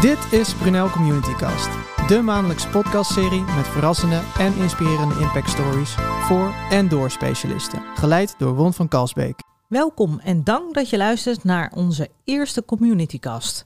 [0.00, 1.68] Dit is Brunel Communitycast,
[2.08, 8.54] de maandelijkse podcastserie met verrassende en inspirerende impact stories voor en door specialisten, geleid door
[8.54, 9.42] Won van Kalsbeek.
[9.68, 13.64] Welkom en dank dat je luistert naar onze eerste Communitycast.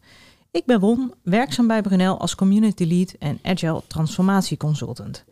[0.50, 5.24] Ik ben Won, werkzaam bij Brunel als Community Lead en Agile Transformatie Consultant.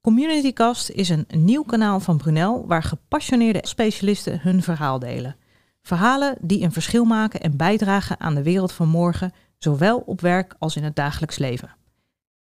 [0.00, 5.36] Communitycast is een nieuw kanaal van Brunel waar gepassioneerde specialisten hun verhaal delen.
[5.82, 10.54] Verhalen die een verschil maken en bijdragen aan de wereld van morgen, zowel op werk
[10.58, 11.76] als in het dagelijks leven.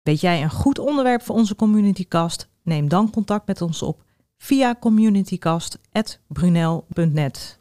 [0.01, 2.47] Weet jij een goed onderwerp voor onze Communitycast?
[2.61, 4.03] Neem dan contact met ons op
[4.37, 7.59] via communitycast.brunel.net.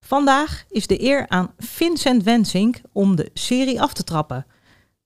[0.00, 4.46] Vandaag is de eer aan Vincent Wensink om de serie af te trappen.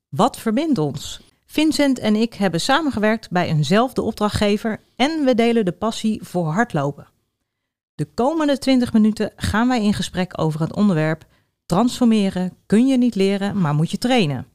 [0.09, 1.21] Wat verbindt ons?
[1.47, 7.09] Vincent en ik hebben samengewerkt bij eenzelfde opdrachtgever en we delen de passie voor hardlopen.
[7.95, 11.27] De komende 20 minuten gaan wij in gesprek over het onderwerp
[11.67, 14.47] transformeren kun je niet leren, maar moet je trainen.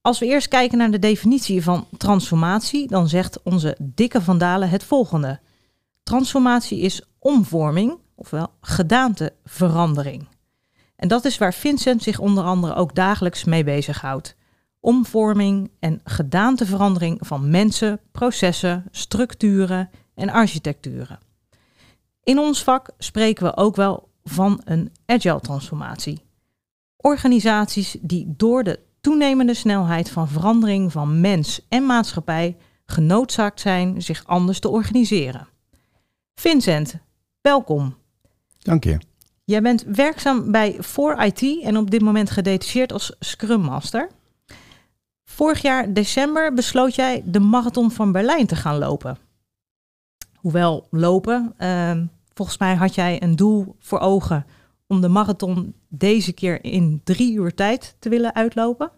[0.00, 4.84] Als we eerst kijken naar de definitie van transformatie, dan zegt onze dikke Vandalen het
[4.84, 5.40] volgende.
[6.02, 10.28] Transformatie is omvorming, ofwel gedaanteverandering.
[10.96, 14.36] En dat is waar Vincent zich onder andere ook dagelijks mee bezighoudt.
[14.80, 21.18] Omvorming en gedaanteverandering van mensen, processen, structuren en architecturen.
[22.22, 26.20] In ons vak spreken we ook wel van een agile transformatie.
[26.96, 34.24] Organisaties die door de toenemende snelheid van verandering van mens en maatschappij genoodzaakt zijn zich
[34.26, 35.48] anders te organiseren.
[36.34, 36.98] Vincent,
[37.40, 37.96] welkom.
[38.58, 38.98] Dank je.
[39.44, 44.10] Jij bent werkzaam bij 4IT en op dit moment gedetacheerd als Scrum Master.
[45.24, 49.18] Vorig jaar december besloot jij de Marathon van Berlijn te gaan lopen.
[50.34, 51.90] Hoewel lopen, uh,
[52.36, 54.46] volgens mij had jij een doel voor ogen
[54.86, 58.90] om de marathon deze keer in drie uur tijd te willen uitlopen.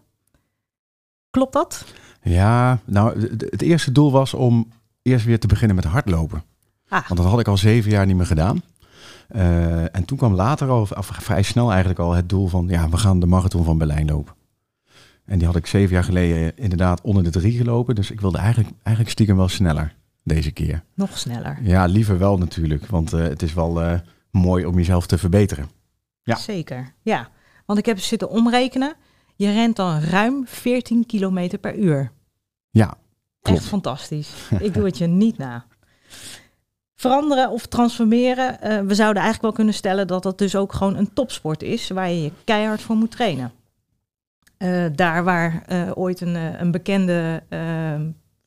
[1.29, 1.85] Klopt dat?
[2.21, 4.67] Ja, nou, het eerste doel was om
[5.01, 6.43] eerst weer te beginnen met hardlopen.
[6.87, 7.07] Ah.
[7.07, 8.61] Want dat had ik al zeven jaar niet meer gedaan.
[9.35, 12.89] Uh, en toen kwam later al, of vrij snel eigenlijk al, het doel van, ja,
[12.89, 14.33] we gaan de marathon van Berlijn lopen.
[15.25, 17.95] En die had ik zeven jaar geleden inderdaad onder de drie gelopen.
[17.95, 20.83] Dus ik wilde eigenlijk, eigenlijk stiekem wel sneller deze keer.
[20.93, 21.59] Nog sneller?
[21.61, 22.85] Ja, liever wel natuurlijk.
[22.85, 23.99] Want uh, het is wel uh,
[24.31, 25.69] mooi om jezelf te verbeteren.
[26.23, 26.35] Ja.
[26.35, 27.29] Zeker, ja.
[27.65, 28.93] Want ik heb zitten omrekenen.
[29.35, 32.11] Je rent dan ruim 14 kilometer per uur.
[32.69, 32.97] Ja,
[33.41, 33.59] klopt.
[33.59, 34.33] Echt fantastisch.
[34.59, 35.65] ik doe het je niet na.
[36.95, 40.95] Veranderen of transformeren, uh, we zouden eigenlijk wel kunnen stellen dat dat dus ook gewoon
[40.95, 43.51] een topsport is, waar je je keihard voor moet trainen.
[44.57, 47.43] Uh, daar waar uh, ooit een, een bekende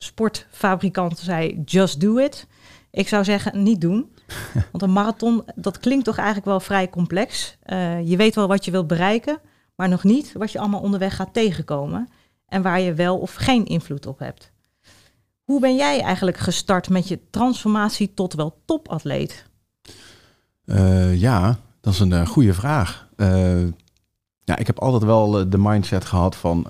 [0.03, 2.47] sportfabrikant zei, just do it.
[2.91, 4.11] Ik zou zeggen, niet doen.
[4.71, 7.57] Want een marathon, dat klinkt toch eigenlijk wel vrij complex.
[8.03, 9.39] je weet wel wat je wilt bereiken,
[9.75, 12.09] maar nog niet wat je allemaal onderweg gaat tegenkomen.
[12.47, 14.51] En waar je wel of geen invloed op hebt.
[15.43, 19.45] Hoe ben jij eigenlijk gestart met je transformatie tot wel topatleet?
[20.65, 23.07] Uh, ja, dat is een uh, goede vraag.
[24.45, 26.67] Ja, ik heb altijd wel de mindset gehad van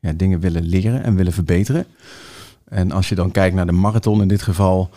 [0.00, 1.86] ja, dingen willen leren en willen verbeteren.
[2.64, 4.90] En als je dan kijkt naar de marathon in dit geval,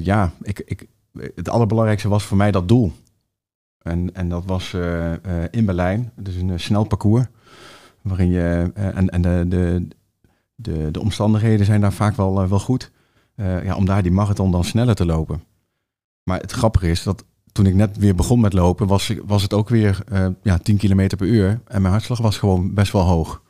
[0.00, 0.86] ja, ik, ik,
[1.34, 2.92] het allerbelangrijkste was voor mij dat doel.
[3.82, 4.76] En, en dat was
[5.50, 7.26] in Berlijn, dus een snel parcours.
[8.02, 9.88] Waarin je, en, en de, de,
[10.54, 12.90] de, de omstandigheden zijn daar vaak wel, wel goed.
[13.36, 15.42] Ja, om daar die marathon dan sneller te lopen.
[16.22, 19.52] Maar het grappige is dat toen ik net weer begon met lopen, was, was het
[19.52, 21.60] ook weer uh, ja, 10 kilometer per uur.
[21.66, 23.42] En mijn hartslag was gewoon best wel hoog.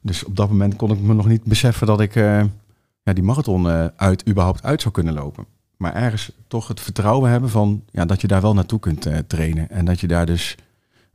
[0.00, 3.66] Dus op dat moment kon ik me nog niet beseffen dat ik ja, die marathon
[3.96, 5.46] uit, überhaupt uit zou kunnen lopen.
[5.76, 9.70] Maar ergens toch het vertrouwen hebben van ja, dat je daar wel naartoe kunt trainen.
[9.70, 10.56] En dat je daar dus,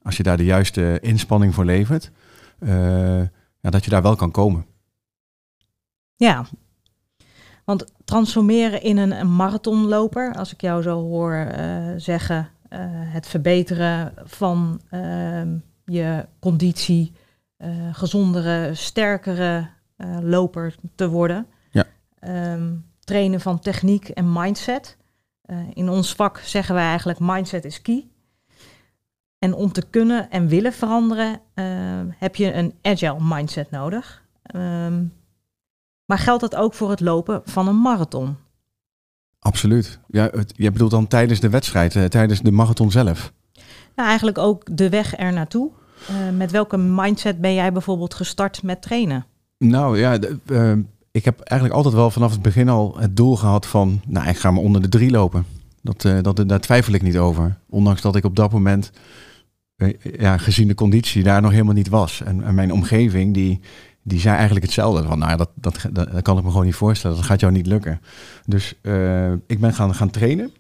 [0.02, 2.12] als je daar de juiste inspanning voor levert,
[3.60, 4.66] ja, dat je daar wel kan komen.
[6.16, 6.46] Ja,
[7.78, 14.14] want transformeren in een, marathonloper, als ik jou zo hoor uh, zeggen, uh, het verbeteren
[14.24, 15.42] van uh,
[15.86, 17.14] je conditie,
[17.92, 19.68] gezondere, sterkere
[20.22, 21.48] loper te worden.
[21.72, 21.86] Ja.
[22.54, 24.98] Um, trainen van techniek en mindset.
[25.74, 28.08] in ons vak zeggen wij eigenlijk mindset is key.
[29.40, 31.40] En om te kunnen en willen veranderen,
[32.18, 34.24] heb je een agile mindset nodig.
[34.56, 35.14] Um,
[36.06, 38.36] maar geldt dat ook voor het lopen van een marathon?
[39.40, 40.00] Absoluut.
[40.08, 43.34] Ja, het, je bedoelt dan tijdens de wedstrijd, uh, tijdens de marathon zelf?
[43.96, 45.70] Nou, eigenlijk ook de weg er naartoe.
[46.10, 49.26] Uh, met welke mindset ben jij bijvoorbeeld gestart met trainen?
[49.58, 50.74] Nou ja, de, uh,
[51.12, 54.38] ik heb eigenlijk altijd wel vanaf het begin al het doel gehad van, nou, ik
[54.38, 55.46] ga maar onder de drie lopen.
[55.82, 57.58] Dat, dat, daar twijfel ik niet over.
[57.70, 58.92] Ondanks dat ik op dat moment
[59.82, 62.22] eh, ja, gezien de conditie daar nog helemaal niet was.
[62.22, 63.60] En, en mijn omgeving die,
[64.04, 65.08] die zei eigenlijk hetzelfde.
[65.08, 67.16] Van, nou, dat, dat, dat, kan ik me gewoon niet voorstellen.
[67.16, 68.02] Dat gaat jou niet lukken.
[68.46, 70.52] Dus eh, ik ben gaan, gaan trainen.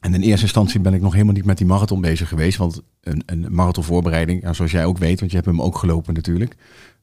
[0.00, 2.58] En in eerste instantie ben ik nog helemaal niet met die marathon bezig geweest.
[2.58, 6.56] Want een, een marathonvoorbereiding, zoals jij ook weet, want je hebt hem ook gelopen natuurlijk.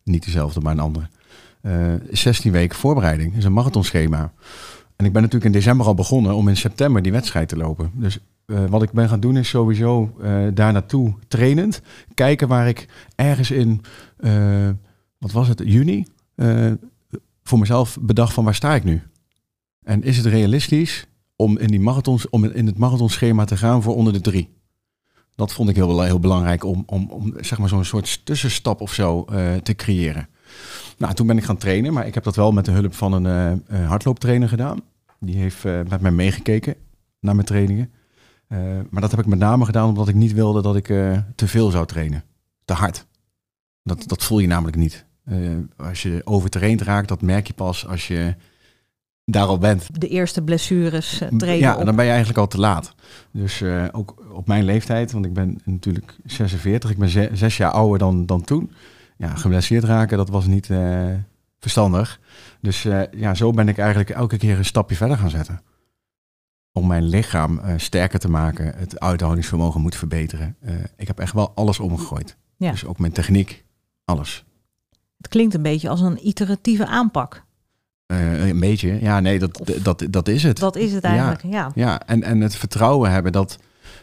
[0.04, 1.08] Niet dezelfde, maar een andere.
[1.62, 4.34] Uh, 16 weken voorbereiding is een marathonschema.
[4.96, 7.92] En ik ben natuurlijk in december al begonnen om in september die wedstrijd te lopen.
[7.94, 11.82] Dus uh, wat ik ben gaan doen is sowieso uh, daar naartoe trainend.
[12.14, 13.82] Kijken waar ik ergens in,
[15.18, 16.06] wat was het, juni,
[17.44, 19.02] voor mezelf bedacht van waar sta ik nu?
[19.84, 23.96] En is het realistisch om in, die marathons, om in het marathonschema te gaan voor
[23.96, 24.56] onder de drie?
[25.36, 28.94] Dat vond ik heel, heel belangrijk om, om, om zeg maar zo'n soort tussenstap of
[28.94, 29.26] zo
[29.64, 30.28] te creëren.
[30.98, 33.26] Nou, toen ben ik gaan trainen, maar ik heb dat wel met de hulp van
[33.26, 34.82] een hardlooptrainer gedaan.
[35.20, 36.76] Die heeft met mij meegekeken
[37.20, 37.92] naar mijn trainingen.
[38.90, 40.86] Maar dat heb ik met name gedaan omdat ik niet wilde dat ik
[41.36, 42.24] te veel zou trainen.
[42.66, 43.06] Te hard.
[43.84, 45.06] Dat, dat voel je namelijk niet.
[45.30, 48.36] Uh, als je overtraind raakt, dat merk je pas als je
[49.26, 50.00] daar al bent.
[50.00, 51.86] De eerste blessures trainen Ja, op.
[51.86, 52.96] dan ben je eigenlijk al te laat.
[53.32, 57.72] Dus ook op mijn leeftijd, want ik ben natuurlijk 46, ik ben ze zes jaar
[57.72, 58.72] ouder dan, dan toen.
[59.18, 60.70] Ja, geblesseerd raken, dat was niet
[61.60, 62.20] verstandig.
[62.62, 65.62] Dus ja, zo ben ik eigenlijk elke keer een stapje verder gaan zetten
[66.72, 70.56] om mijn lichaam sterker te maken, het uithoudingsvermogen moet verbeteren.
[70.98, 72.38] Ik heb echt wel alles omgegooid.
[72.58, 72.72] Ja.
[72.72, 73.66] Dus ook mijn techniek,
[74.06, 74.46] alles.
[75.28, 77.46] Klinkt een beetje als een iteratieve aanpak.
[78.12, 80.58] Uh, een beetje, ja, nee, dat, of, dat, dat is het.
[80.58, 81.50] Dat is het eigenlijk, ja.
[81.50, 83.58] Ja, ja en, en het vertrouwen hebben dat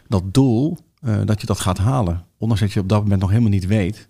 [0.08, 0.78] dat doel,
[1.24, 2.24] dat je dat gaat halen.
[2.38, 4.06] Ondanks dat je op dat moment nog helemaal niet weet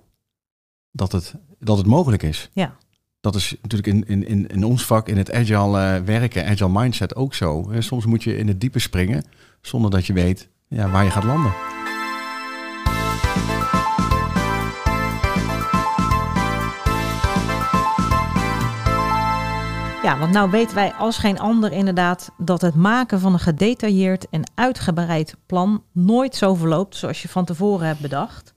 [0.90, 2.50] dat het, dat het mogelijk is.
[2.52, 2.76] Ja
[3.24, 6.68] dat is natuurlijk in, in, in, in ons vak, in het agile uh, werken, agile
[6.72, 7.70] mindset ook zo.
[7.78, 9.24] Soms moet je in het diepe springen
[9.60, 11.52] zonder dat je weet ja, waar je gaat landen.
[20.18, 24.50] Want nou weten wij als geen ander inderdaad dat het maken van een gedetailleerd en
[24.54, 28.54] uitgebreid plan nooit zo verloopt zoals je van tevoren hebt bedacht.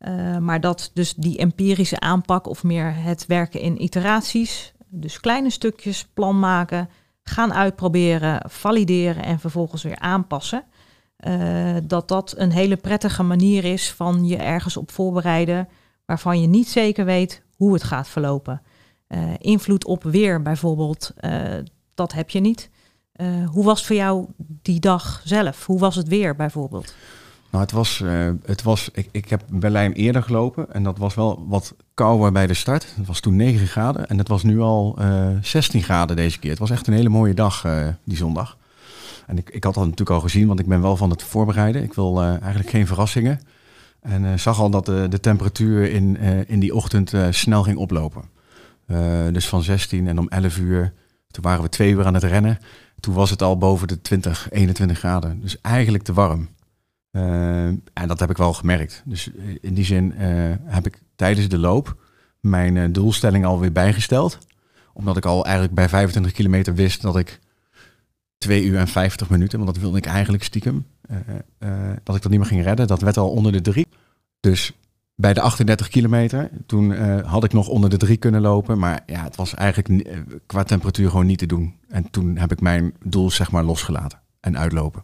[0.00, 5.50] Uh, maar dat dus die empirische aanpak of meer het werken in iteraties, dus kleine
[5.50, 6.88] stukjes plan maken,
[7.22, 10.64] gaan uitproberen, valideren en vervolgens weer aanpassen.
[11.26, 15.68] Uh, dat dat een hele prettige manier is van je ergens op voorbereiden
[16.06, 18.62] waarvan je niet zeker weet hoe het gaat verlopen.
[19.08, 21.14] Uh, invloed op weer bijvoorbeeld,
[21.94, 22.70] dat heb je niet.
[23.52, 25.66] hoe was voor jou die dag zelf?
[25.66, 26.94] Hoe was het weer bijvoorbeeld?
[27.54, 28.02] Nou, het was,
[28.44, 32.46] het was ik, ik heb Berlijn eerder gelopen en dat was wel wat kouder bij
[32.46, 32.94] de start.
[32.96, 36.38] Het was toen 9 graden en het was nu al uh, eh, 16 graden deze
[36.38, 36.50] keer.
[36.50, 37.66] Het was echt een hele mooie dag
[38.04, 38.56] die zondag.
[39.26, 41.82] En ik, ik had dat natuurlijk al gezien, want ik ben wel van het voorbereiden.
[41.82, 43.40] Ik wil eigenlijk geen verrassingen.
[44.00, 46.16] En zag al dat de, de temperatuur in,
[46.46, 48.22] in die ochtend snel ging oplopen.
[49.32, 50.92] Dus van 16 en om 11 uur,
[51.30, 52.58] toen waren we twee uur aan het rennen.
[53.00, 55.40] Toen was het al boven de 20, 21 graden.
[55.40, 56.48] Dus eigenlijk te warm.
[57.12, 59.02] Uh, en dat heb ik wel gemerkt.
[59.04, 60.12] Dus in die zin
[60.64, 61.96] heb ik tijdens de loop
[62.40, 64.38] mijn doelstelling alweer bijgesteld.
[64.92, 67.40] Omdat ik al eigenlijk bij 25 kilometer wist dat ik
[68.38, 70.86] 2 uur en 50 minuten, want dat wilde ik eigenlijk stiekem,
[72.02, 72.86] dat ik dat niet meer ging redden.
[72.86, 73.86] Dat werd al onder de drie.
[74.40, 74.72] Dus
[75.14, 76.92] bij de 38 kilometer, toen
[77.24, 78.78] had ik nog onder de drie kunnen lopen.
[78.78, 80.08] Maar ja, het was eigenlijk
[80.46, 81.78] qua temperatuur gewoon niet te doen.
[81.88, 85.02] En toen heb ik mijn doel zeg maar losgelaten en uitlopen.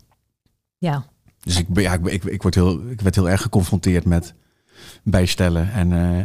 [0.78, 1.04] Ja,
[1.40, 4.34] dus ik, ja, ik, ik, ik, word heel, ik werd heel erg geconfronteerd met
[5.02, 6.22] bijstellen en uh,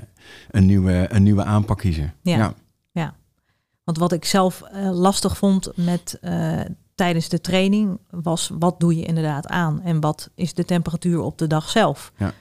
[0.52, 2.14] een, nieuwe, een nieuwe aanpak kiezen.
[2.22, 2.54] Ja, ja.
[2.92, 3.16] ja.
[3.84, 6.20] Want wat ik zelf lastig vond met
[6.96, 11.38] tijdens de training was wat doe je inderdaad aan en wat is de temperatuur op
[11.38, 12.12] de dag zelf.
[12.18, 12.34] Ja.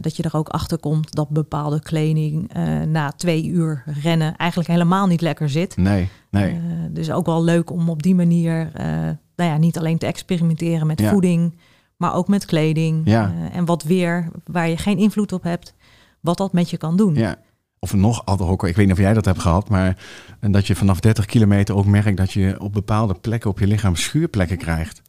[0.00, 2.52] Dat je er ook achter komt dat bepaalde kleding
[2.86, 5.76] na twee uur rennen eigenlijk helemaal niet lekker zit.
[5.76, 6.60] Nee, nee.
[6.90, 8.70] dus ook wel leuk om op die manier
[9.36, 11.10] nou ja, niet alleen te experimenteren met ja.
[11.10, 11.58] voeding,
[11.96, 13.32] maar ook met kleding ja.
[13.52, 15.74] en wat weer waar je geen invloed op hebt,
[16.20, 17.14] wat dat met je kan doen.
[17.14, 17.36] Ja.
[17.78, 19.96] Of nog ad hoc, ik weet niet of jij dat hebt gehad, maar
[20.40, 23.66] en dat je vanaf 30 kilometer ook merkt dat je op bepaalde plekken op je
[23.66, 25.02] lichaam schuurplekken krijgt.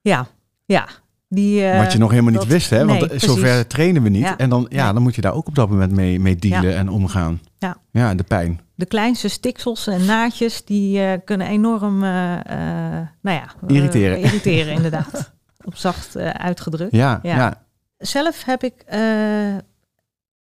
[0.00, 0.26] Ja,
[0.64, 0.88] ja.
[1.34, 2.86] Die, uh, Wat je nog helemaal niet wist, hè?
[2.86, 4.22] Want nee, zover trainen we niet.
[4.22, 4.38] Ja.
[4.38, 6.76] En dan, ja, dan moet je daar ook op dat moment mee, mee dealen ja.
[6.76, 7.40] en omgaan.
[7.58, 7.76] Ja.
[7.90, 8.60] ja, de pijn.
[8.74, 13.44] De kleinste stiksels en naadjes, die uh, kunnen enorm, nou ja...
[13.66, 14.18] irriteren.
[14.18, 15.32] irriteren, inderdaad.
[15.64, 16.92] op zacht uitgedrukt.
[16.92, 17.62] Ja, ja,
[17.98, 18.84] Zelf heb ik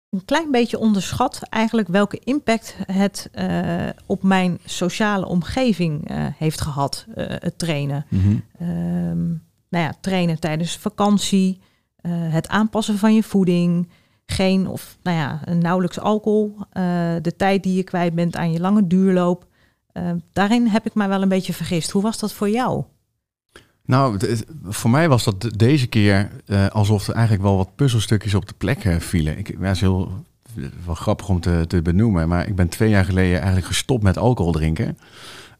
[0.10, 7.06] een klein beetje onderschat eigenlijk welke impact het uh, op mijn sociale omgeving heeft gehad,
[7.16, 8.06] het trainen.
[8.10, 8.68] Mm -hmm.
[9.10, 11.60] um, nou ja, trainen tijdens vakantie,
[11.96, 13.90] eh, het aanpassen van je voeding,
[14.26, 16.84] geen of nou ja, nauwelijks alcohol, eh,
[17.22, 19.46] de tijd die je kwijt bent aan je lange duurloop.
[19.92, 21.92] Eh, daarin heb ik mij wel een beetje vergist.
[21.92, 22.84] Hoe was dat voor jou?
[23.86, 24.20] Nou,
[24.64, 26.30] voor mij was dat de- deze keer
[26.72, 29.38] alsof er eigenlijk wel wat puzzelstukjes op de plek vielen.
[29.38, 30.12] Ik, ja, is heel
[30.86, 34.18] wel grappig om te, te benoemen, maar ik ben twee jaar geleden eigenlijk gestopt met
[34.18, 34.98] alcohol drinken.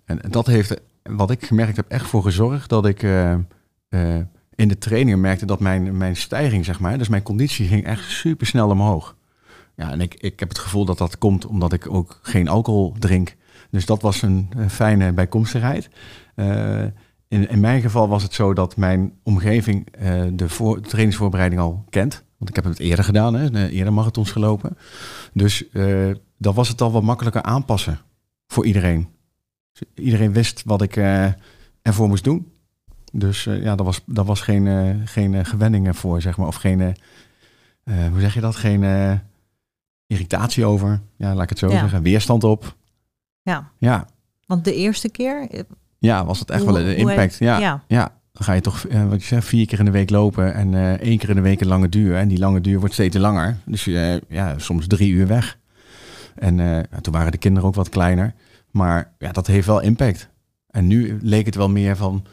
[0.06, 3.02] En dat heeft, wat ik gemerkt heb, echt voor gezorgd dat ik
[3.90, 4.18] eh,
[4.56, 8.10] in de trainingen merkte dat mijn, mijn stijging, zeg maar, dus mijn conditie ging echt
[8.10, 9.16] super snel omhoog.
[9.76, 12.96] Ja, en ik, ik heb het gevoel dat dat komt omdat ik ook geen alcohol
[13.00, 13.36] drink.
[13.72, 15.90] Dus dat was een, fijne bijkomstigheid.
[16.36, 16.84] Eh,
[17.28, 21.86] in, in mijn geval was het zo dat mijn omgeving eh, de, voor, trainingsvoorbereiding al
[21.90, 22.24] kent.
[22.38, 24.78] Want ik heb het eerder gedaan, hè, eerder marathons gelopen.
[25.34, 28.00] Dus eh, dan was het al wat makkelijker aanpassen
[28.48, 29.08] voor iedereen.
[29.72, 30.96] Dus iedereen wist wat ik
[31.82, 32.52] ervoor moest doen.
[33.14, 36.48] Dus eh, ja, daar was, daar was geen, eh, geen eh, gewenningen voor, zeg maar.
[36.48, 36.96] Of geen,
[38.12, 38.56] hoe zeg je dat?
[38.56, 38.84] Geen
[40.08, 41.00] irritatie over.
[41.18, 41.80] Ja, laat ik het zo Ja.
[41.80, 42.02] zeggen.
[42.02, 42.76] Weerstand op.
[43.42, 44.06] Ja, Ja,
[44.46, 45.48] want de eerste keer.
[46.00, 47.38] ja was het echt hoe- wel een impact.
[47.38, 47.84] Ja, ja.
[47.88, 51.00] ja, dan ga je toch, wat je zegt, vier keer in de week lopen en
[51.00, 52.16] één keer in de week een lange duur.
[52.16, 53.58] En die lange duur wordt steeds langer.
[53.66, 53.84] Dus
[54.30, 55.58] ja, soms drie uur weg.
[56.36, 58.34] En toen waren de kinderen ook wat kleiner.
[58.72, 60.30] Maar ja, dat heeft wel impact.
[60.70, 62.26] En nu leek het wel meer van,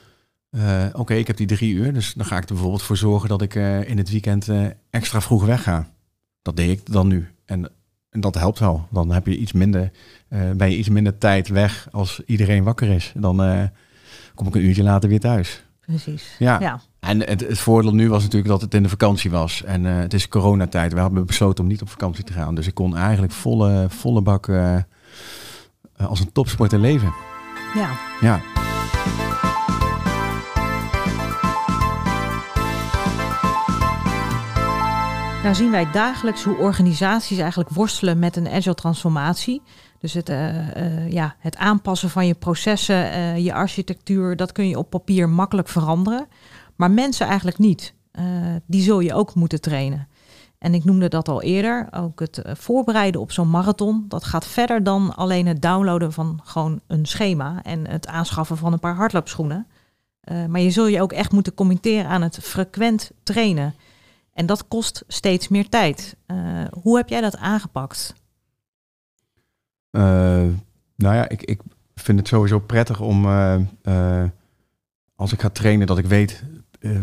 [0.55, 1.93] eh, oké, ik heb die drie uur.
[1.93, 4.67] Dus dan ga ik er bijvoorbeeld voor zorgen dat ik eh, in het weekend eh,
[4.91, 5.89] extra vroeg wegga.
[6.43, 7.29] Dat deed ik dan nu.
[7.45, 7.71] En,
[8.11, 8.89] en dat helpt wel.
[8.91, 9.91] Dan heb je iets minder,
[10.29, 13.13] ben je iets minder tijd weg als iedereen wakker is.
[13.17, 13.71] Dan
[14.35, 15.65] kom ik een uurtje later weer thuis.
[15.81, 16.37] Precies.
[16.39, 16.61] Ja.
[16.61, 16.81] ja.
[17.01, 19.63] En het, het voordeel nu was natuurlijk dat het in de vakantie was.
[19.63, 20.93] En het is coronatijd.
[20.93, 22.55] We hebben besloten om niet op vakantie te gaan.
[22.55, 24.51] Dus ik kon eigenlijk volle, volle bak
[25.97, 27.13] als een topsporter leven.
[27.75, 27.91] ja.
[28.21, 28.74] Ja.
[35.45, 39.63] Nou zien wij dagelijks hoe organisaties eigenlijk worstelen met een agile transformatie.
[39.99, 44.69] Dus het, eh, eh, ja, het aanpassen van je processen, eh, je architectuur, dat kun
[44.69, 46.27] je op papier makkelijk veranderen.
[46.77, 47.95] Maar mensen eigenlijk niet.
[48.67, 50.09] Die zul je ook moeten trainen.
[50.59, 54.05] En ik noemde dat al eerder, ook het voorbereiden op zo'n marathon.
[54.09, 58.73] Dat gaat verder dan alleen het downloaden van gewoon een schema en het aanschaffen van
[58.73, 59.67] een paar hardloopschoenen.
[60.49, 63.75] Maar je zul je ook echt moeten committeren aan het frequent trainen.
[64.35, 66.17] En dat kost steeds meer tijd.
[66.27, 68.15] Eh, hoe heb jij dat aangepakt?
[69.91, 70.03] Eh,
[70.97, 71.61] nou ja, ik, ik
[71.95, 74.25] vind het sowieso prettig om eh,
[75.15, 76.43] als ik ga trainen dat ik weet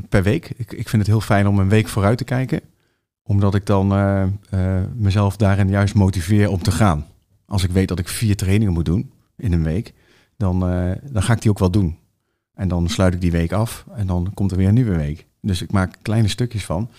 [0.10, 0.50] per week.
[0.50, 2.62] Ik, ik vind het heel fijn om een week vooruit te kijken.
[3.24, 3.88] Omdat ik dan
[4.96, 7.06] mezelf daarin juist motiveer om te gaan.
[7.46, 9.94] Als ik weet dat ik vier trainingen moet doen in een week,
[10.38, 10.60] dan,
[11.04, 11.98] dan ga ik die ook wel doen.
[12.54, 15.28] En dan sluit ik die week af en dan komt er weer een nieuwe week.
[15.42, 16.90] Dus ik maak kleine stukjes van.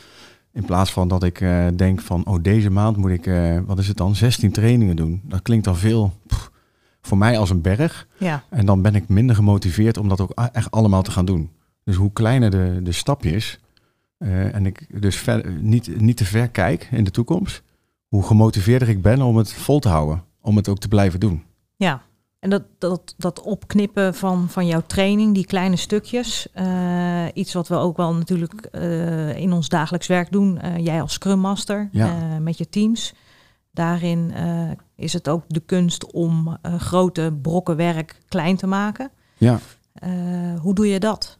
[0.53, 3.79] In plaats van dat ik eh, denk van, oh deze maand moet ik, eh, wat
[3.79, 5.21] is het dan, 16 trainingen doen.
[5.25, 6.51] Dat klinkt dan veel pff,
[7.01, 8.07] voor mij als een berg.
[8.19, 11.51] Ja, En dan ben ik minder gemotiveerd om dat ook echt allemaal te gaan doen.
[11.85, 13.61] Dus hoe kleiner de, de stapjes,
[14.19, 17.63] eh, en ik dus ver, niet, niet te ver kijk in de toekomst,
[18.09, 20.25] hoe gemotiveerder ik ben om het vol te houden.
[20.41, 21.43] Om het ook te blijven doen.
[21.77, 22.03] ja.
[22.43, 26.49] En dat, dat, dat opknippen van, van jouw training, die kleine stukjes.
[26.53, 30.59] eh, iets wat we ook wel natuurlijk eh, in ons dagelijks werk doen.
[30.59, 32.39] Eh, jij als Scrum Master Ja.
[32.41, 33.15] met je teams.
[33.71, 34.33] Daarin
[34.97, 39.11] is het ook de kunst om grote brokken werk klein te maken.
[39.37, 39.59] Ja.
[40.61, 41.39] Hoe doe je dat?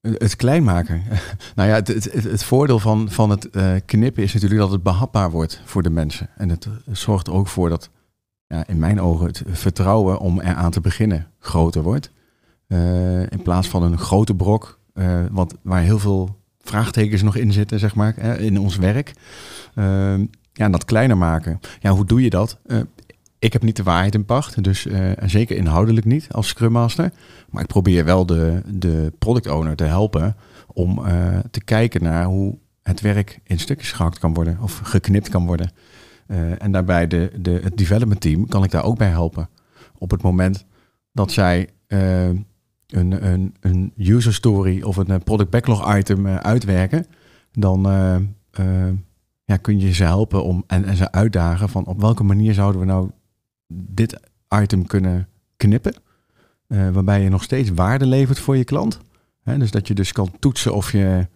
[0.00, 1.02] Het klein maken.
[1.56, 3.48] nou ja, het, het, het, voordeel van, van het
[3.84, 6.28] knippen is natuurlijk dat het behapbaar wordt voor de mensen.
[6.36, 7.90] En het zorgt er ook voor dat,
[8.66, 12.10] in mijn ogen, het vertrouwen om eraan te beginnen groter wordt.
[12.66, 17.52] Eh, in plaats van een grote brok, eh, wat, waar heel veel vraagtekens nog in
[17.52, 19.12] zitten, zeg maar, eh, in ons werk.
[19.74, 20.14] Eh,
[20.52, 21.60] ja, dat kleiner maken.
[21.80, 22.58] Ja, hoe doe je dat?
[23.38, 24.86] Ik heb niet de waarheid in pacht, dus
[25.26, 27.12] zeker inhoudelijk niet als Scrum Master.
[27.50, 30.36] Maar ik probeer wel de, de product owner te helpen
[30.66, 31.02] om
[31.50, 35.70] te kijken naar hoe het werk in stukjes gehakt kan worden of geknipt kan worden.
[36.26, 39.48] Eh, en daarbij de, de, het development team kan ik daar ook bij helpen.
[39.98, 40.64] Op het moment
[41.12, 47.06] dat zij eh, een, een, een user story of een eh, product backlog item uitwerken,
[47.52, 47.82] dan
[49.44, 52.80] ja, kun je ze helpen om, en, en ze uitdagen van op welke manier zouden
[52.80, 53.10] we nou
[53.68, 54.20] dit
[54.62, 55.94] item kunnen knippen.
[56.66, 59.00] waarbij je nog steeds waarde levert voor je klant.
[59.44, 61.28] Dus dat je dus kan toetsen of je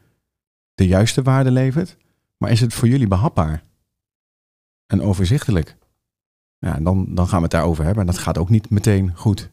[0.75, 1.97] de juiste waarde levert.
[2.37, 3.63] Maar is het voor jullie behapbaar?
[4.91, 5.77] En overzichtelijk?
[6.59, 8.01] Ja, dan, dan gaan we het daarover hebben.
[8.01, 9.51] En dat gaat ook niet meteen goed.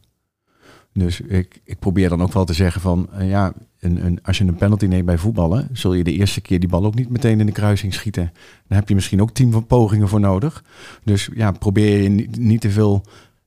[0.92, 4.38] Dus ik, ik probeer dan ook wel te zeggen van, eh, ja, een, een, als
[4.38, 7.08] je een penalty neemt bij voetballen, zul je de eerste keer die bal ook niet
[7.08, 8.32] meteen in de kruising schieten.
[8.66, 10.64] Dan heb je misschien ook tien van pogingen voor nodig.
[11.04, 13.04] Dus ja, probeer je niet, te veel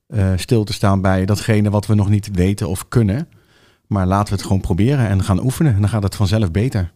[0.07, 3.27] eh, stil te staan bij datgene wat we nog niet weten of kunnen.
[3.87, 5.73] Maar laten we het gewoon proberen en gaan oefenen.
[5.73, 6.91] En dan gaat het vanzelf beter.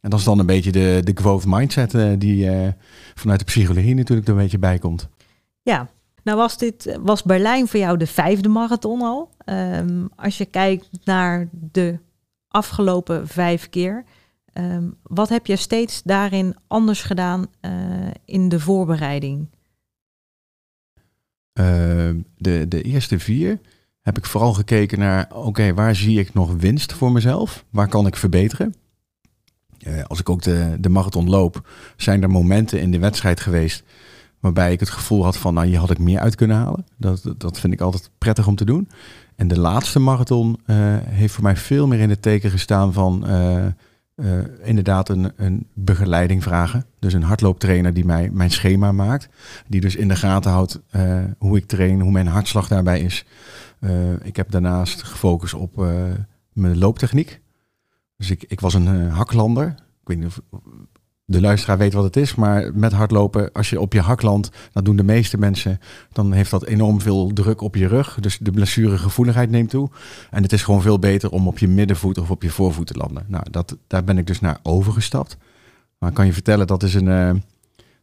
[0.00, 2.68] En dat is dan een beetje de, de growth mindset uh, die uh,
[3.14, 5.08] vanuit de psychologie natuurlijk er een beetje bij komt.
[5.62, 5.88] Ja,
[6.22, 9.30] nou was dit was Berlijn voor jou de vijfde marathon al.
[9.44, 11.98] Um, als je kijkt naar de
[12.48, 14.04] afgelopen vijf keer,
[14.52, 17.72] um, wat heb je steeds daarin anders gedaan uh,
[18.24, 19.48] in de voorbereiding?
[22.36, 23.60] de, de eerste vier
[24.00, 27.64] heb ik vooral gekeken naar, oké, okay, waar zie ik nog winst voor mezelf?
[27.70, 28.74] Waar kan ik verbeteren?
[29.86, 33.84] Uh, als ik ook de, de marathon loop, zijn er momenten in de wedstrijd geweest
[34.40, 36.86] waarbij ik het gevoel had van, nou, hier had ik meer uit kunnen halen.
[36.96, 38.88] Dat, dat vind ik altijd prettig om te doen.
[39.36, 43.24] En de laatste marathon uh, heeft voor mij veel meer in het teken gestaan van
[43.26, 43.66] uh,
[44.62, 46.84] inderdaad een, een begeleiding vragen.
[46.98, 49.28] Dus een hardlooptrainer die mij mijn schema maakt.
[49.66, 50.80] Die dus in de gaten houdt
[51.38, 53.24] hoe ik train, hoe mijn hartslag daarbij is.
[54.22, 55.76] ik heb daarnaast gefocust op
[56.52, 57.40] mijn looptechniek.
[58.18, 59.66] Dus ik, ik was een haklander.
[60.00, 60.40] Ik weet niet of,
[61.30, 64.50] de luisteraar weet wat het is, maar met hardlopen, als je op je hak landt,
[64.72, 65.80] dat doen de meeste mensen,
[66.12, 68.18] dan heeft dat enorm veel druk op je rug.
[68.20, 69.90] Dus de blessuregevoeligheid neemt toe.
[70.30, 72.96] En het is gewoon veel beter om op je middenvoet of op je voorvoet te
[72.96, 73.24] landen.
[73.26, 75.36] Nou, dat, daar ben ik dus naar overgestapt.
[75.98, 77.32] Maar ik kan je vertellen, dat, is een, uh,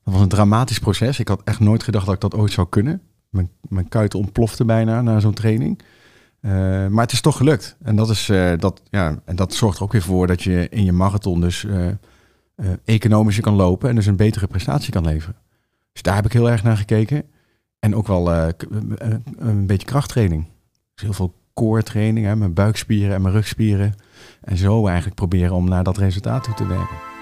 [0.03, 1.19] dat was een dramatisch proces.
[1.19, 3.01] Ik had echt nooit gedacht dat ik dat ooit zou kunnen.
[3.29, 5.81] Mijn, mijn kuiten ontplofte bijna na zo'n training.
[6.45, 6.51] Uh,
[6.87, 7.75] maar het is toch gelukt.
[7.83, 10.69] En dat, is, uh, dat, ja, en dat zorgt er ook weer voor dat je
[10.69, 11.87] in je marathon dus uh,
[12.83, 15.35] economischer kan lopen en dus een betere prestatie kan leveren.
[15.93, 17.23] Dus daar heb ik heel erg naar gekeken.
[17.79, 18.31] En ook wel
[19.37, 20.45] een beetje krachttraining.
[20.93, 23.93] Dus heel veel core training, hè, mijn buikspieren en mijn rugspieren.
[24.41, 27.14] En zo eigenlijk proberen om naar dat resultaat toe te werken.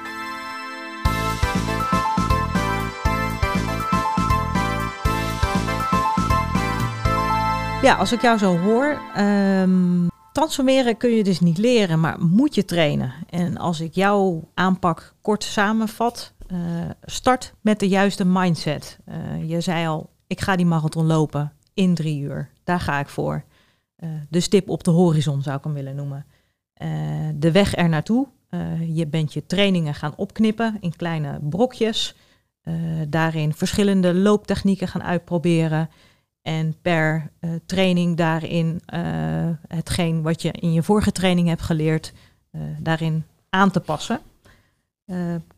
[7.83, 12.55] Ja, als ik jou zo hoor, um, Transformeren kun je dus niet leren, maar moet
[12.55, 13.13] je trainen.
[13.29, 16.59] En als ik jouw aanpak kort samenvat, uh,
[17.01, 18.99] start met de juiste mindset.
[19.09, 22.49] Uh, je zei al, ik ga die marathon lopen in drie uur.
[22.63, 23.43] Daar ga ik voor.
[23.99, 26.25] Uh, de stip op de horizon zou ik hem willen noemen.
[27.35, 28.27] de weg er naartoe.
[28.87, 32.15] je bent je trainingen gaan opknippen in kleine brokjes.
[33.07, 35.89] daarin verschillende looptechnieken gaan uitproberen.
[36.43, 38.99] En per uh, training daarin uh,
[39.67, 42.13] hetgeen wat je in je vorige training hebt geleerd,
[42.51, 44.19] uh, daarin aan te passen.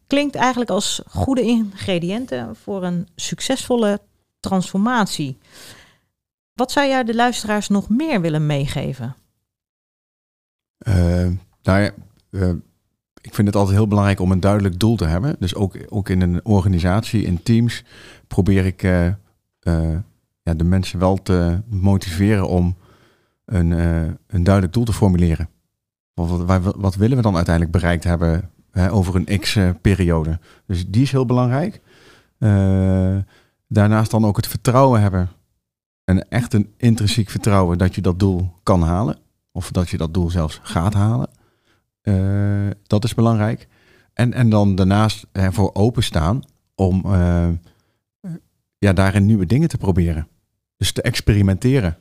[0.07, 3.99] klinkt eigenlijk als goede ingrediënten voor een succesvolle
[4.39, 5.37] transformatie.
[6.53, 9.15] Wat zou jij de luisteraars nog meer willen meegeven?
[11.61, 11.91] nou
[13.21, 15.35] ik vind het altijd heel belangrijk om een duidelijk doel te hebben.
[15.39, 17.83] Dus ook, ook in een organisatie, in teams,
[18.27, 18.81] probeer ik
[20.45, 22.75] ja, de mensen wel te motiveren om
[23.45, 25.49] een, uh, een duidelijk doel te formuleren.
[26.13, 30.39] Wat, wat, wat, willen we dan uiteindelijk bereikt hebben hè, over een x-periode?
[30.65, 31.81] dus die is heel belangrijk.
[32.39, 33.17] Uh,
[33.67, 35.29] daarnaast dan ook het vertrouwen hebben.
[36.03, 39.17] En echt een intrinsiek vertrouwen dat je dat doel kan halen.
[39.51, 41.29] Of dat je dat doel zelfs gaat halen.
[42.03, 43.67] Uh, dat is belangrijk.
[44.13, 46.41] En, en dan daarnaast ervoor openstaan
[46.75, 47.03] om
[48.77, 50.27] ja, daarin nieuwe dingen te proberen.
[50.77, 51.97] Dus te experimenteren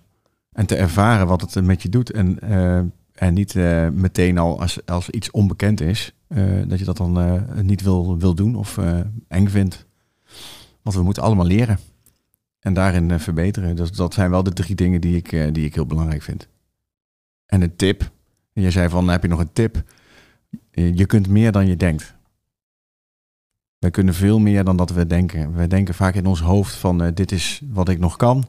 [0.52, 2.10] en te ervaren wat het met je doet.
[2.10, 2.78] En, uh,
[3.14, 7.44] en niet uh, meteen al als, als iets onbekend is, uh, dat je dat dan
[7.62, 8.78] niet wil, wil doen of
[9.28, 9.86] eng vindt.
[10.82, 11.78] Want we moeten allemaal leren
[12.60, 13.76] en daarin verbeteren.
[13.76, 16.48] Dus dat zijn wel de drie dingen die ik, die ik heel belangrijk vind.
[17.46, 18.10] En een tip.
[18.52, 19.82] Je zei van, heb je nog een tip?
[20.70, 22.14] Je kunt meer dan je denkt.
[23.84, 25.54] Wij kunnen veel meer dan dat we denken.
[25.54, 28.44] We denken vaak in ons hoofd van uh, dit is wat ik nog kan.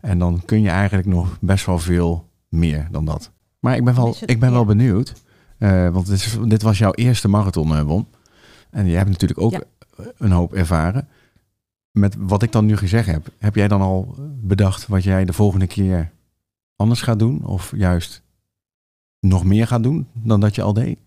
[0.00, 3.30] En dan kun je eigenlijk nog best wel veel meer dan dat.
[3.58, 5.12] Maar ik ben wel, ik ben wel benieuwd.
[5.58, 8.06] Uh, want dit, is, dit, was jouw eerste marathon, uh, Won.
[8.70, 9.62] En je hebt natuurlijk ook ja.
[10.18, 11.08] een hoop ervaren.
[11.90, 15.32] Met wat ik dan nu gezegd heb, heb jij dan al bedacht wat jij de
[15.32, 16.12] volgende keer
[16.76, 17.44] anders gaat doen?
[17.44, 18.22] Of juist
[19.20, 20.98] nog meer gaat doen dan dat je al deed?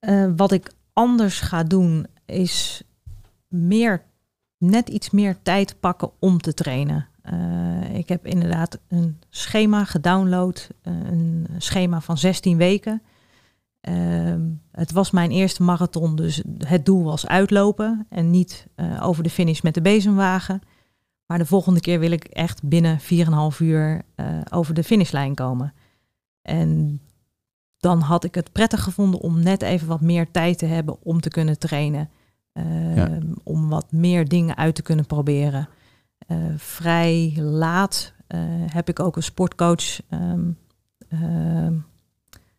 [0.00, 2.82] Uh, wat ik anders ga doen, is
[3.48, 4.02] meer,
[4.56, 7.06] net iets meer tijd pakken om te trainen.
[7.32, 13.02] Uh, ik heb inderdaad een schema gedownload, uh, een schema van 16 weken.
[13.88, 14.34] Uh,
[14.72, 19.30] het was mijn eerste marathon, dus het doel was uitlopen en niet uh, over de
[19.30, 20.60] finish met de bezemwagen.
[21.26, 24.02] Maar de volgende keer wil ik echt binnen 4,5 uur
[24.50, 25.74] over de finishlijn komen.
[26.42, 27.00] En
[27.78, 31.20] dan had ik het prettig gevonden om net even wat meer tijd te hebben om
[31.20, 32.10] te kunnen trainen.
[32.52, 35.68] Uh, Om wat meer dingen uit te kunnen proberen.
[36.28, 38.12] Uh, vrij laat
[38.70, 40.56] heb ik ook een sportcoach um,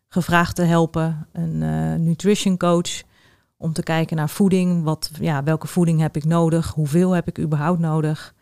[0.08, 3.02] gevraagd te helpen, een uh, nutrition coach,
[3.56, 4.82] om te kijken naar voeding.
[4.82, 6.72] Wat, ja, welke voeding heb ik nodig?
[6.72, 8.34] Hoeveel heb ik überhaupt nodig?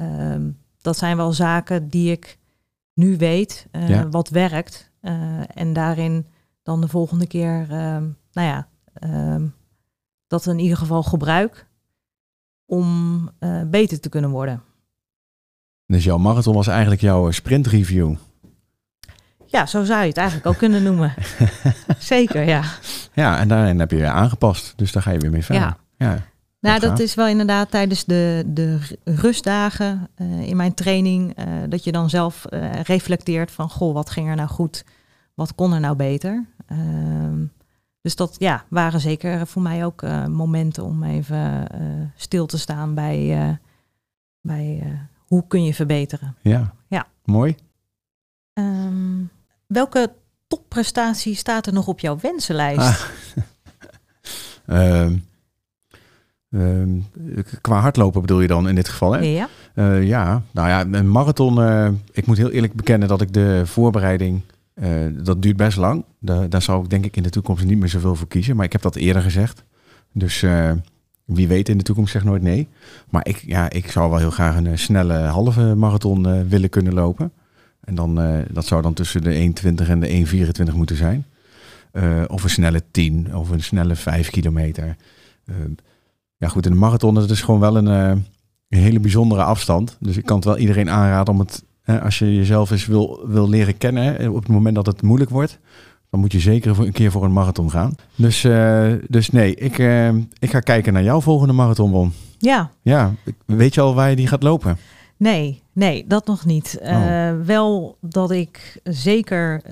[0.00, 2.38] Um, dat zijn wel zaken die ik
[2.94, 4.08] nu weet ja.
[4.08, 4.90] wat werkt.
[5.02, 6.26] Uh, en daarin
[6.62, 8.68] dan de volgende keer, um, nou ja,
[9.34, 9.54] um,
[10.26, 11.66] dat in ieder geval gebruik
[12.66, 13.30] om
[13.66, 14.62] beter te kunnen worden.
[15.86, 18.14] Dus jouw marathon was eigenlijk jouw sprintreview.
[19.46, 21.14] Ja, zo zou je het eigenlijk ook kunnen noemen.
[21.98, 22.62] Zeker, ja.
[23.12, 24.72] Ja, en daarin heb je je aangepast.
[24.76, 25.62] Dus daar ga je weer mee verder.
[25.62, 25.76] Ja.
[25.96, 26.31] ja
[26.62, 31.38] nou, dat is wel inderdaad tijdens de, de rustdagen uh, in mijn training.
[31.38, 34.84] Uh, dat je dan zelf uh, reflecteert van, goh, wat ging er nou goed?
[35.34, 36.46] Wat kon er nou beter?
[36.66, 37.44] Ehm,
[38.00, 41.66] dus dat ja, waren zeker voor mij ook momenten om even
[42.16, 43.58] stil te staan bij,
[44.40, 44.82] bij
[45.26, 46.36] hoe kun je verbeteren.
[46.40, 47.06] Ja, ja.
[47.24, 47.56] mooi.
[48.54, 49.30] Um,
[49.66, 50.12] welke
[50.46, 53.06] topprestatie staat er nog op jouw wensenlijst?
[54.66, 55.02] Ah.
[55.04, 55.26] um,
[56.52, 57.06] um,
[57.60, 59.18] qua hardlopen bedoel je dan in dit geval, hè?
[59.18, 59.48] Ja.
[59.74, 61.58] Uh, ja, nou ja, een marathon.
[61.58, 64.40] Uh, ik moet heel eerlijk bekennen dat ik de voorbereiding.
[64.74, 66.04] Uh, dat duurt best lang.
[66.18, 68.56] Da daar zou ik denk ik in de toekomst niet meer zoveel voor kiezen.
[68.56, 69.64] Maar ik heb dat eerder gezegd.
[70.12, 70.44] Dus
[71.24, 72.68] wie weet in de toekomst zegt nooit nee.
[73.10, 77.32] Maar ik, ja, ik zou wel heel graag een snelle halve marathon willen kunnen lopen.
[77.84, 80.26] En dan, dat zou dan tussen de 1,20 en de
[80.68, 81.26] 1,24 moeten zijn.
[82.26, 84.96] Of een snelle 10 of een snelle 5 kilometer.
[86.42, 88.24] Ja goed, in de marathon dat is gewoon wel een, een,
[88.68, 89.96] hele bijzondere afstand.
[90.00, 91.64] Dus ik kan het wel iedereen aanraden om het,
[92.02, 95.58] als je jezelf eens wil, wil leren kennen, op het moment dat het moeilijk wordt,
[96.10, 97.94] dan moet je zeker voor een keer voor een marathon gaan.
[98.14, 98.40] Dus,
[99.08, 99.78] dus nee, ik,
[100.38, 102.12] ik ga kijken naar jouw volgende marathonwon.
[102.38, 102.70] Ja.
[102.82, 103.12] Ja,
[103.46, 104.76] weet je al waar je die gaat lopen?
[105.16, 106.78] Nee, nee, dat nog niet.
[106.82, 106.88] Oh.
[106.88, 109.62] Uh, wel dat ik zeker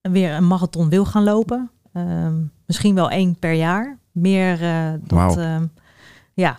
[0.00, 1.70] weer een marathon wil gaan lopen.
[1.92, 2.28] Uh,
[2.66, 4.00] misschien wel één per jaar.
[4.12, 5.64] Meer uh, dat, wow.
[6.34, 6.58] ja,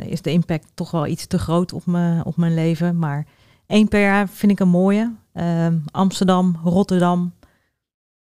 [0.00, 2.98] is de impact toch wel iets te groot op, me, op mijn leven.
[2.98, 3.26] Maar
[3.66, 5.12] één per jaar vind ik een mooie.
[5.32, 7.32] Ehm, Amsterdam, Rotterdam,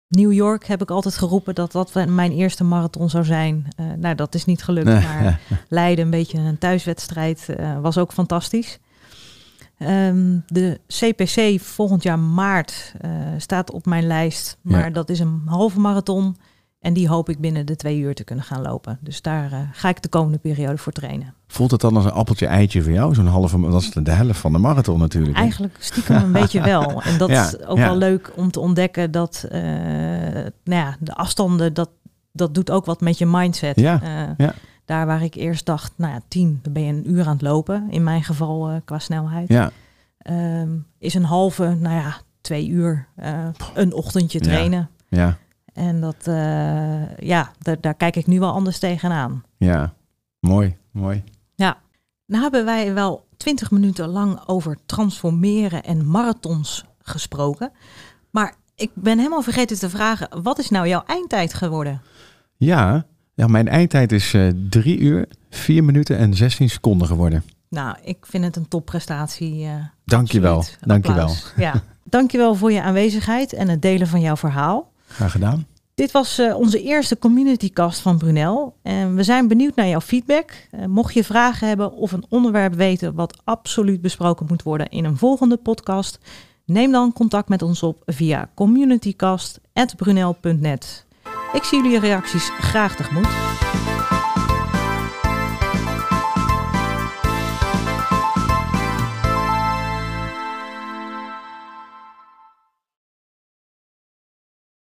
[0.08, 3.68] New York heb ik altijd geroepen dat dat mijn eerste marathon zou zijn.
[3.80, 7.48] Uh, nou, dat is niet gelukt, maar Leiden, een beetje een thuiswedstrijd,
[7.80, 8.78] was ook fantastisch.
[9.88, 14.90] Um, de CPC volgend jaar maart uh, staat op mijn lijst, maar ja.
[14.90, 16.36] dat is een halve marathon.
[16.82, 18.98] En die hoop ik binnen de twee uur te kunnen gaan lopen.
[19.00, 21.34] Dus daar uh, ga ik de komende periode voor trainen.
[21.46, 23.14] Voelt het dan als een appeltje eitje voor jou?
[23.14, 25.36] Zo'n halve, dat is de helft van de marathon natuurlijk.
[25.36, 25.42] Hè?
[25.42, 27.02] Eigenlijk stiekem een beetje wel.
[27.02, 27.84] En dat ja, is ook ja.
[27.84, 31.90] wel leuk om te ontdekken dat uh, nou ja, de afstanden, dat,
[32.32, 33.80] dat doet ook wat met je mindset.
[33.80, 34.54] Ja, uh, ja.
[34.84, 37.42] Daar waar ik eerst dacht, nou ja, tien, dan ben je een uur aan het
[37.42, 37.86] lopen.
[37.90, 39.48] In mijn geval qua snelheid.
[39.48, 39.70] Ja.
[40.60, 43.06] Um, is een halve, nou ja, twee uur
[43.74, 44.90] een ochtendje trainen.
[45.08, 45.38] ja.
[45.72, 49.44] En dat, uh, ja, daar, daar kijk ik nu wel anders tegenaan.
[49.56, 49.94] Ja,
[50.40, 51.24] mooi, mooi.
[51.54, 51.78] Ja,
[52.26, 57.72] nou hebben wij wel twintig minuten lang over transformeren en marathons gesproken.
[58.30, 62.02] Maar ik ben helemaal vergeten te vragen, wat is nou jouw eindtijd geworden?
[62.56, 67.44] Ja, ja mijn eindtijd is uh, drie uur, vier minuten en 16 seconden geworden.
[67.68, 69.64] Nou, ik vind het een topprestatie.
[69.64, 71.34] Uh, dankjewel, dankjewel.
[71.56, 74.91] Ja, dankjewel voor je aanwezigheid en het delen van jouw verhaal.
[75.12, 75.66] Graag gedaan.
[75.94, 78.76] Dit was uh, onze eerste communitycast van Brunel.
[78.82, 80.68] En we zijn benieuwd naar jouw feedback.
[80.74, 85.04] Uh, mocht je vragen hebben of een onderwerp weten wat absoluut besproken moet worden in
[85.04, 86.18] een volgende podcast,
[86.64, 91.06] neem dan contact met ons op via communitycast.brunel.net.
[91.52, 93.28] Ik zie jullie reacties graag tegemoet.